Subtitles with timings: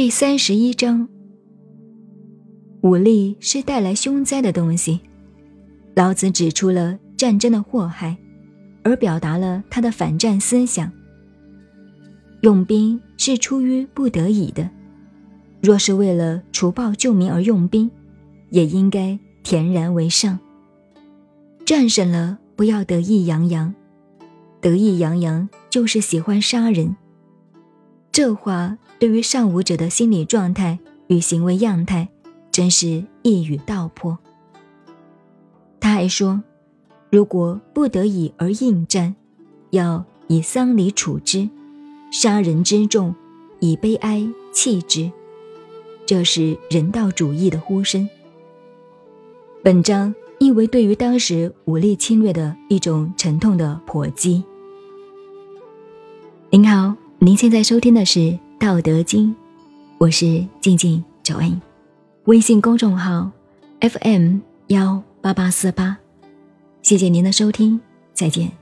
[0.00, 1.06] 第三十一章，
[2.80, 4.98] 武力是带来凶灾的东西。
[5.94, 8.16] 老子指出了战争的祸害，
[8.82, 10.90] 而表达了他的反战思想。
[12.40, 14.70] 用兵是出于不得已的，
[15.60, 17.90] 若是为了除暴救民而用兵，
[18.48, 20.38] 也应该恬然为上。
[21.66, 23.74] 战胜了，不要得意洋洋，
[24.62, 26.96] 得意洋洋就是喜欢杀人。
[28.12, 32.08] 这话对于尚武者的心理状态与行为样态，
[32.50, 34.18] 真是一语道破。
[35.78, 36.42] 他还说，
[37.08, 39.14] 如果不得已而应战，
[39.70, 41.48] 要以丧礼处之，
[42.10, 43.14] 杀人之众，
[43.60, 45.10] 以悲哀弃之，
[46.04, 48.08] 这是人道主义的呼声。
[49.62, 54.42] 本章意为对于当时武力侵略的一种沉痛的剖击。
[56.50, 56.96] 您好。
[57.22, 58.18] 您现在收听的是
[58.58, 59.28] 《道德经》，
[59.98, 61.60] 我是静静九恩，
[62.24, 63.30] 微信公众号
[63.82, 65.98] FM 幺八八四八，
[66.80, 67.78] 谢谢您的收听，
[68.14, 68.59] 再见。